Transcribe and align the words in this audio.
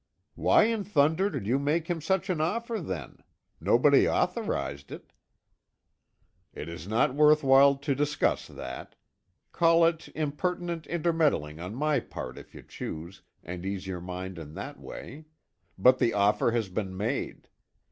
"Why 0.33 0.63
in 0.63 0.83
thunder 0.83 1.29
did 1.29 1.45
you 1.45 1.59
make 1.59 1.87
him 1.87 2.01
such 2.01 2.31
an 2.31 2.41
offer, 2.41 2.79
then? 2.79 3.19
Nobody 3.59 4.09
authorized 4.09 4.91
it." 4.91 5.13
"It 6.55 6.67
is 6.67 6.87
not 6.87 7.13
worth 7.13 7.43
while 7.43 7.75
to 7.75 7.93
discuss 7.93 8.47
that. 8.47 8.95
Call 9.51 9.85
it 9.85 10.09
impertinent 10.15 10.87
intermeddling 10.87 11.59
on 11.59 11.75
my 11.75 11.99
part, 11.99 12.39
if 12.39 12.55
you 12.55 12.63
choose, 12.63 13.21
and 13.43 13.63
ease 13.63 13.85
your 13.85 14.01
mind 14.01 14.39
in 14.39 14.55
that 14.55 14.79
way. 14.79 15.25
But 15.77 15.99
the 15.99 16.13
offer 16.15 16.49
has 16.49 16.67
been 16.67 16.97
made. 16.97 17.47